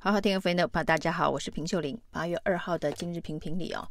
[0.00, 2.00] 好好听的 friend 大家好，我是平秀玲。
[2.12, 3.84] 八月二号的今日评评里哦，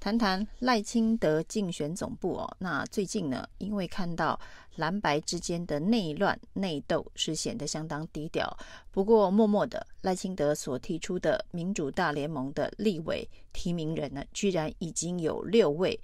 [0.00, 2.56] 谈谈赖清德竞选总部哦。
[2.58, 4.38] 那最近呢，因为看到
[4.74, 8.58] 蓝白之间的内乱内斗，是显得相当低调。
[8.90, 16.00] 不过默默的，赖清德所提出的民主大联盟的立委提名人呢，居然已经有六位，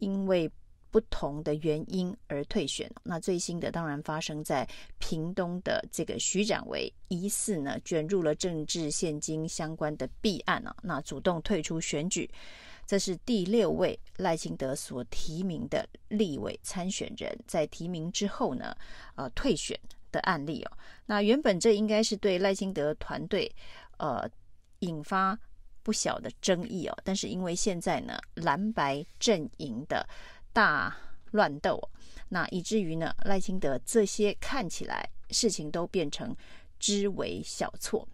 [0.00, 0.52] 因为。
[0.92, 2.88] 不同的原因而退选。
[3.02, 4.68] 那最新的当然发生在
[4.98, 12.30] 屏东的这个徐展维疑似呢卷入了政治献金相关的弊案啊，那主动退出选举。
[12.86, 18.76] 这是第六位赖清德所提名的立委参选人，在提名之后呢，
[19.14, 19.78] 呃退选
[20.10, 20.72] 的案例哦。
[21.06, 23.50] 那原本这应该是对赖清德团队
[23.96, 24.28] 呃
[24.80, 25.38] 引发
[25.82, 30.06] 不小的争议哦，但是因为现在呢蓝白阵营的。
[30.52, 30.96] 大
[31.32, 31.80] 乱斗，
[32.28, 36.34] 那以至于呢，赖清德这些看起来事情都变成
[36.78, 38.06] 枝微小错。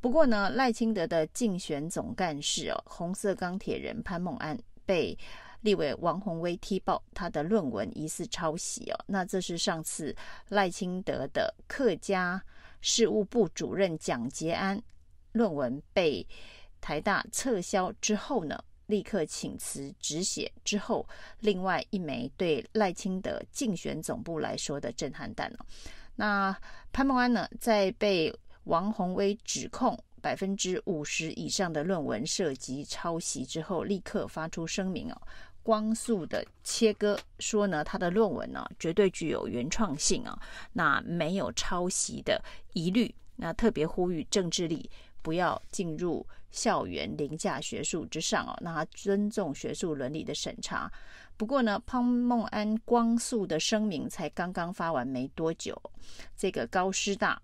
[0.00, 5.16] 不过呢，赖清德的竞选总干事哦，红色钢铁人潘孟安被
[5.62, 9.04] 立委王鸿薇踢爆他的论文疑似抄袭哦。
[9.06, 10.14] 那这是上次
[10.48, 12.42] 赖清德的客家
[12.82, 14.82] 事务部主任蒋捷安
[15.32, 16.26] 论文被
[16.82, 21.06] 台大撤销之后呢，立刻请辞止血之后，
[21.40, 25.66] 另外一枚对赖清德竞选总部来说的震撼弹哦。
[26.16, 26.56] 那
[26.92, 28.32] 潘孟安呢，在被
[28.64, 35.20] 王宏威指控百分之五十以上的论文涉及抄袭之后，立刻发出声明哦，
[35.62, 40.38] 光速的切割，说呢他的论文呢绝对具有原创性啊，
[40.72, 42.42] 那没有抄袭的
[42.74, 43.14] 疑虑。
[43.36, 44.88] 那特别呼吁政治力。
[45.24, 50.92] 不要进入校园凌驾学术之上哦，那他尊重学术伦理的审查。
[51.38, 55.74] 不过呢，潘孟安光速的声明才刚刚发完没多久，
[56.36, 57.40] 这个高师大、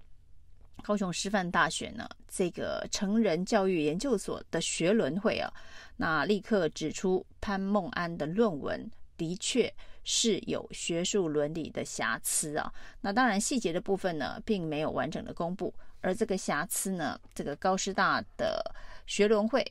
[0.82, 5.50] 高雄师范大学呢，这个成人教育研究所的学伦会啊，
[5.96, 9.72] 那立刻指出潘孟安的论文的确
[10.04, 12.70] 是有学术伦理的瑕疵啊。
[13.00, 15.74] 那当然细节的部分呢，并没有完整的公布。
[16.00, 18.62] 而这个瑕疵呢，这个高师大的
[19.06, 19.64] 学伦会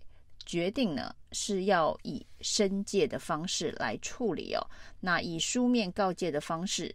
[0.45, 4.65] 决定呢，是要以申诫的方式来处理哦。
[4.99, 6.93] 那以书面告诫的方式，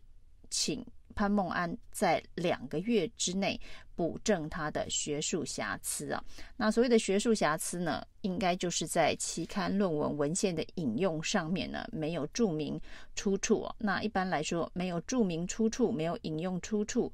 [0.50, 0.84] 请
[1.15, 3.61] 潘孟安在两个月之内
[3.94, 6.25] 补正他的学术瑕疵啊。
[6.56, 12.81] 那所谓的学术瑕疵呢，应该就是在期刊论文文献的引用上面呢，没有注明
[13.15, 13.77] 出处哦。
[13.78, 17.12] 那一般来说，没有注明出处、没有引用出处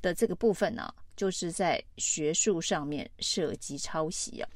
[0.00, 4.48] 的这个部分呢，就是在学术上面涉及抄袭啊，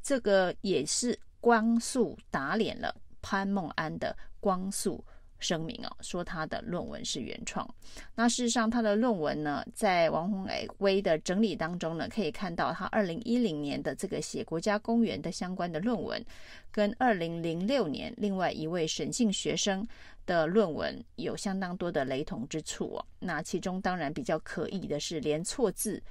[0.00, 5.04] 这个也是光速打脸了潘孟安的光速
[5.42, 7.68] 声明哦，说他的论文是原创。
[8.14, 10.48] 那事实上，他的论文呢，在王鸿
[10.78, 16.24] 薇的整理当中呢，可以看到他二零一零年的这个写国家公园的相关的论文，
[16.70, 19.86] 跟二零零六年另外一位沈姓学生
[20.24, 23.04] 的论文有相当多的雷同之处哦。
[23.18, 26.02] 那其中当然比较可疑的是，连错字、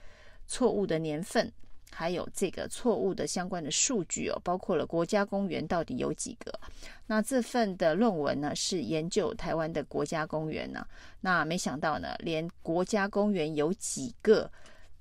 [0.45, 1.51] 错误的年份，
[1.93, 6.51] 还有这个错误的相关的数据哦，包括了国家公园到底有几个。
[7.05, 10.85] 那这份的论文呢，是研究台湾的国家公园呢。
[11.19, 14.49] 那没想到呢，连国家公园有几个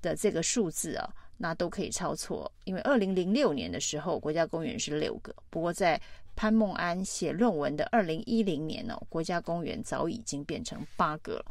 [0.02, 2.50] 的这个数字啊，那都可以抄错。
[2.64, 6.00] 因为二零零六年的时候，国家公园是六个，不过在
[6.34, 11.44] 潘孟安写论文的二零一零年呢，国家公园早已经变成八个了。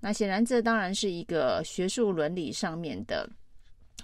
[0.00, 3.28] 那显然，这当然是一个学术伦理上面的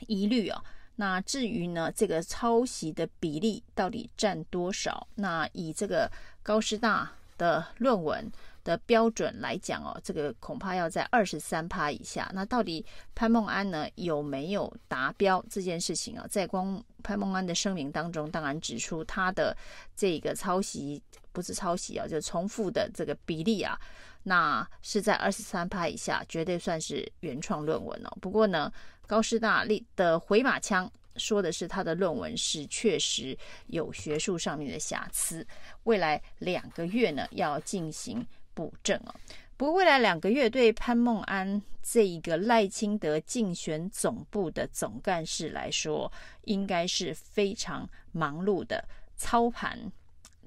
[0.06, 0.62] 疑虑啊。
[0.96, 5.06] 那至于呢，这个抄袭的比例到底占多少？
[5.14, 6.10] 那以这个
[6.42, 8.30] 高师大的论文
[8.62, 12.30] 的标准来讲哦，这个恐怕要在二十三趴以下。
[12.34, 12.84] 那到底
[13.14, 16.26] 潘孟安呢有没有达标这件事情啊？
[16.28, 19.56] 在光潘孟安的声明当中，当然指出他的
[19.96, 23.80] 这个抄袭不是抄袭啊，就重复的这个比例啊，
[24.22, 28.18] 那是在二十三趴以下，绝对算是原创论文哦。
[28.20, 28.72] 不过呢，
[29.06, 33.36] 高师大立的回马枪说的是他的论文是确实
[33.66, 35.46] 有学术上面的瑕疵，
[35.84, 38.26] 未来两个月呢要进行。
[38.52, 39.14] 补正哦，
[39.56, 46.12] 不过未来两个月对潘孟安这一个赖清德竞选总部的总干事来说，
[46.42, 48.84] 应该是非常忙碌的
[49.16, 49.90] 操盘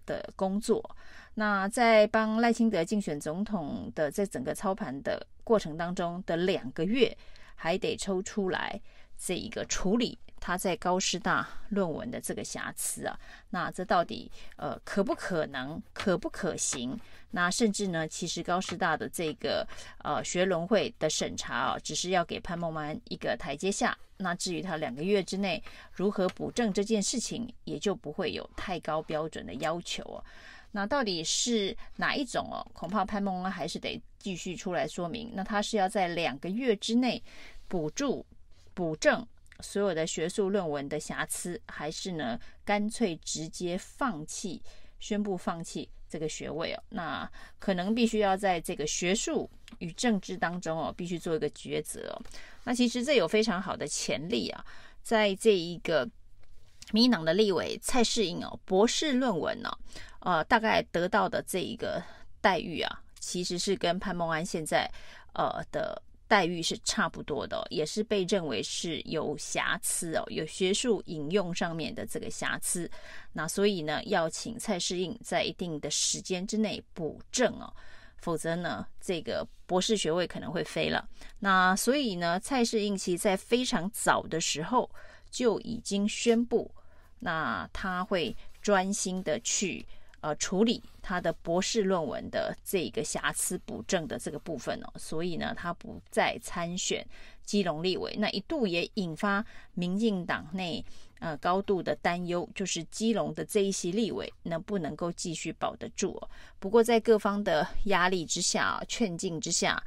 [0.05, 0.83] 的工作。
[1.35, 7.17] 那在帮赖清德竞选总统的这整个操盘的过程当中的两个月，
[7.55, 8.79] 还得抽出来
[9.17, 13.19] 这一个处理他在高师大论文的这个瑕疵啊。
[13.49, 16.99] 那这到底呃可不可能，可不可行？
[17.31, 19.67] 那甚至呢，其实高师大的这个
[20.03, 23.97] 呃学伦会的审查啊，只是要给潘孟安一个台阶下。
[24.23, 25.61] 那至于他两个月之内
[25.91, 30.23] 如何补正这件事情，也就不会有太高标准的要求哦。
[30.71, 32.65] 那到底是哪一种哦？
[32.73, 35.29] 恐怕潘孟安还是得继续出来说明。
[35.35, 37.21] 那他是要在两个月之内
[37.67, 38.25] 补助
[38.73, 39.23] 补正
[39.59, 44.63] 所有的学术论文的瑕疵，还是呢干脆直接放弃，
[44.99, 46.83] 宣布放弃这个学位哦？
[46.89, 47.27] 那
[47.57, 49.49] 可能必须要在这个学术
[49.79, 52.21] 与政治当中哦，必须做一个抉择哦。
[52.65, 54.63] 那其实这有非常好的潜力啊，
[55.01, 56.07] 在这一个
[56.91, 59.75] 民党的立委蔡适英哦，博士论文呢、
[60.19, 62.03] 呃，大概得到的这一个
[62.39, 64.87] 待遇啊，其实是跟潘孟安现在
[65.33, 65.99] 呃的
[66.33, 72.89] 待遇是差不多的、也是被认为是有瑕疵哦，有学术引用上面的这个瑕疵。
[73.33, 77.71] 那所以呢，要请蔡适应在一定的时间之内补正哦。
[78.17, 81.07] 否则呢，这个博士学位可能会飞了。
[81.37, 84.89] 那所以呢，蔡适应其在非常早的时候
[85.29, 86.73] 就已经宣布，
[87.19, 89.85] 那他会专心的去
[90.23, 94.91] 呃处理他的博士论文的这个瑕疵补正的这个部分哦。
[94.97, 97.05] 所以呢，他不再参选
[97.43, 100.83] 基隆立委，那一度也引发民进党内。
[101.19, 106.29] 呃，高度的担忧就是基隆的这一席立委能不能够继续保得住哦。
[106.59, 109.81] 不过在各方的压力之下、劝进之下，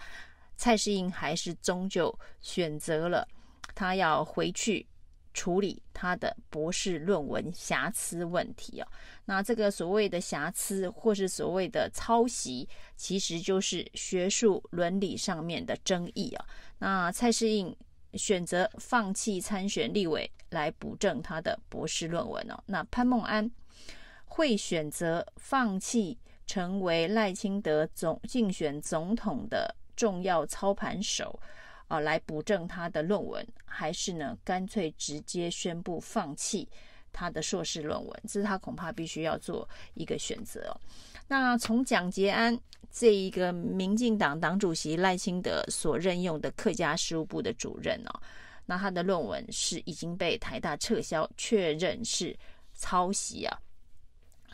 [0.57, 3.29] 蔡适应还是终究选择了
[3.75, 4.87] 他要回去
[5.37, 8.89] 处理他的博士论文瑕疵问题哦。
[9.27, 12.67] 那这个所谓的瑕疵或是所谓的抄袭，
[12.97, 16.45] 其实就是学术伦理上面的争议啊。
[16.79, 17.77] 那蔡适应。
[18.15, 22.57] 选择放弃参选立委来补正他的博士论文哦。
[22.65, 23.51] 那潘孟安
[24.25, 26.17] 会选择放弃
[26.47, 31.39] 成为赖清德总竞选总统的重要操盘手
[31.89, 36.69] 啊，来补正他的论文，还是呢干脆直接宣布放弃
[37.13, 38.23] 他的硕士论文？
[38.25, 40.81] 这是他恐怕必须要做一个选择哦。
[41.29, 42.59] 那从蒋捷安。
[42.89, 48.21] 这一个民进党党主席赖清德所任用的客家事务部的主任哦，
[48.65, 52.35] 那他的论文是已经被台大撤销，确认是
[52.73, 53.59] 抄袭啊。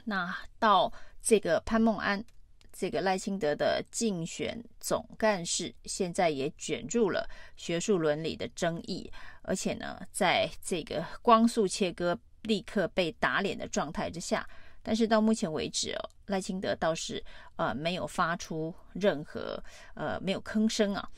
[0.05, 2.25] 那到这个潘孟安，
[2.73, 9.11] 这个赖清德的竞选总干事，现在也卷入了学术伦理的争议，
[9.43, 14.49] 而且呢，在这个光速切割、立刻被打脸的状态之下。
[14.83, 17.23] 但是到目前为止哦，赖清德倒是
[17.55, 19.63] 呃没有发出任何
[19.95, 21.09] 呃没有吭声啊。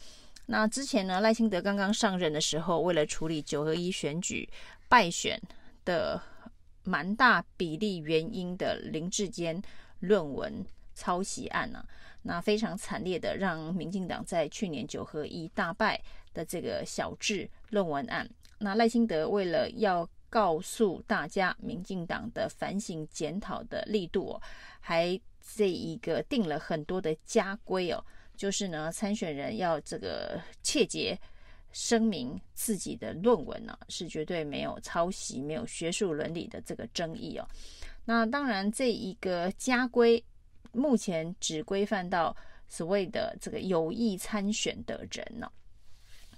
[0.46, 4.46] 那之前呢，赖清德刚刚上任的时候，为了处理九合一选举
[4.86, 5.40] 败选
[5.82, 6.20] 的
[6.82, 9.62] 蛮大比例原因的林志坚
[10.00, 10.62] 论文
[10.94, 11.86] 抄袭案呢，啊，
[12.22, 16.00] 那非常惨烈的让民进党在去年九合一大败
[16.32, 24.42] 的这个小智论文案，那赖清德为了要告诉大家，民进党的反省检讨的力度哦，
[24.80, 25.20] 还
[25.54, 28.04] 这一个定了很多的家规哦，
[28.36, 31.16] 就是呢，参选人要这个切结
[31.72, 37.46] 声明自己的论文呢，是绝对没有抄袭、没有学术伦理的这个争议哦。
[38.04, 40.22] 那当然，这一个家规
[40.74, 42.36] 目前只规范到
[42.68, 45.50] 所谓的这个有意参选的人呢。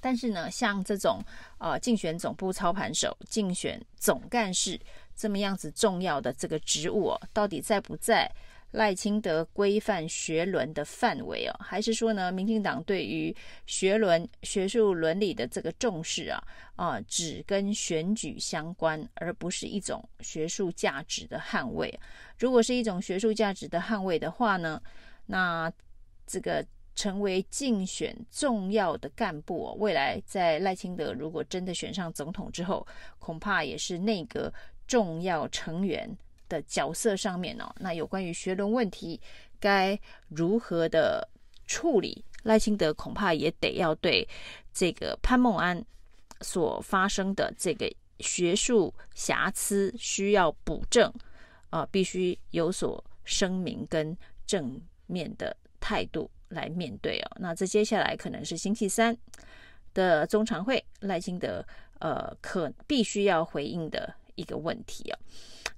[0.00, 1.20] 但是呢，像这种
[1.58, 4.78] 呃竞选总部操盘手、竞选总干事
[5.16, 8.30] 这么样子重要的这个职务哦，到底在不在
[8.72, 11.56] 赖清德规范学伦的范围哦？
[11.60, 13.34] 还是说呢，民进党对于
[13.66, 16.42] 学伦学术伦理的这个重视啊
[16.76, 21.98] 啊、只跟选举相关，而不是一种学术价值的捍卫？
[22.38, 24.80] 如果是一种学术价值的捍卫的话呢，
[25.26, 25.72] 那
[26.26, 26.64] 这个。
[26.98, 32.86] 成为竞选重要的干部哦，未来在赖清德如果真的选上总统之后，
[33.18, 34.50] 恐怕也是内阁
[34.86, 36.08] 重要成员
[36.48, 37.72] 的角色上面哦。
[37.78, 39.20] 那有关于学伦问题
[39.58, 39.98] 该
[40.28, 41.26] 如何的
[41.66, 44.28] 处理，赖清德恐怕也得要对
[44.72, 45.84] 这个潘孟安
[46.40, 51.12] 所发生的这个学术瑕疵需要补正
[51.70, 56.30] 啊，必须有所声明跟正面的态度。
[56.48, 59.14] 来面对哦，那这接下来可能是星期三
[59.92, 61.60] 的中常会，赖清德
[61.98, 65.18] 呃可必须要回应的一个问题哦。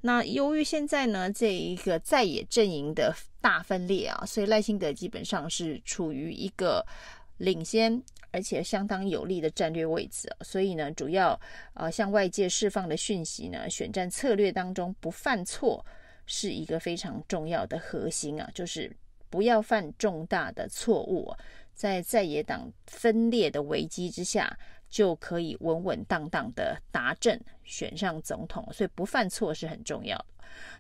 [0.00, 6.84] 那由于现在呢这一个在野阵营的大分裂啊，所以赖清德基本上是处于一个
[7.38, 11.40] 领先而且相当有利的战略位置，所以呢，主要
[11.74, 15.84] 呃向外界释放的讯息呢，选战策略当中不犯错
[16.26, 18.90] 是一个非常重要的核心啊，就是。
[19.30, 21.30] 不要犯重大的错误，
[21.74, 30.26] 在在野党分裂的危机之下，就可以稳稳当当的达阵选上总统，所以不犯错是很重要的。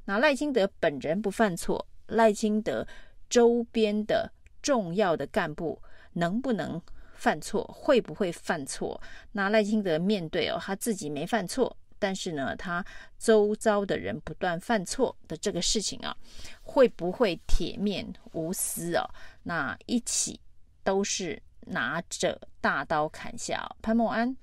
[0.04, 2.86] 那赖清德本人不犯错，赖清德
[3.28, 4.30] 周边的
[4.62, 5.80] 重要的干部
[6.14, 6.80] 能不能
[7.14, 7.62] 犯错？
[7.64, 9.00] 会不会犯错？
[9.32, 12.84] 那赖清德面对哦，他自己没犯错，但是呢，他
[13.18, 16.16] 周遭的人不断犯错的这个事情啊，
[16.62, 19.04] 会不会铁面无私啊？
[19.42, 20.40] 那一起
[20.82, 24.36] 都是拿着大刀砍下潘孟安，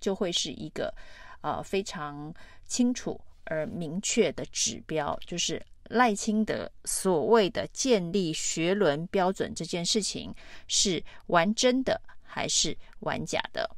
[0.00, 0.94] 就会是一个
[1.40, 2.32] 呃非常
[2.66, 10.34] 清楚而明确的指标，就是赖清德所谓的建立学伦标准这件事情
[10.68, 13.68] 是玩真的还是玩假的？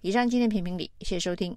[0.00, 1.56] 以上今天评评理，谢谢收听。